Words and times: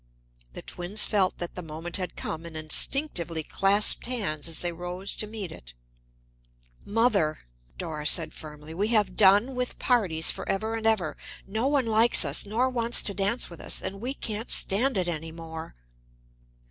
The 0.53 0.63
twins 0.63 1.05
felt 1.05 1.37
that 1.37 1.53
the 1.53 1.61
moment 1.61 1.97
had 1.97 2.15
come, 2.15 2.43
and 2.43 2.57
instinctively 2.57 3.43
clasped 3.43 4.07
hands 4.07 4.47
as 4.47 4.61
they 4.61 4.71
rose 4.71 5.13
to 5.13 5.27
meet 5.27 5.51
it. 5.51 5.75
"Mother," 6.83 7.41
said 7.67 7.77
Dora 7.77 8.05
firmly, 8.07 8.73
"we 8.73 8.87
have 8.87 9.15
done 9.15 9.53
with 9.53 9.77
parties 9.77 10.31
forever 10.31 10.73
and 10.73 10.87
ever. 10.87 11.17
No 11.45 11.67
one 11.67 11.85
likes 11.85 12.25
us 12.25 12.47
nor 12.47 12.67
wants 12.67 13.03
to 13.03 13.13
dance 13.13 13.47
with 13.51 13.61
us, 13.61 13.79
and 13.79 14.01
we 14.01 14.15
can't 14.15 14.49
stand 14.49 14.97
it 14.97 15.07
any 15.07 15.31
more." 15.31 15.75